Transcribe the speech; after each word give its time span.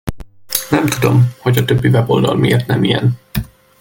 Nem 0.69 0.85
tudom, 0.85 1.33
hogy 1.37 1.57
a 1.57 1.65
többi 1.65 1.87
weboldal 1.87 2.35
miért 2.35 2.67
nem 2.67 2.83
ilyen. 2.83 3.17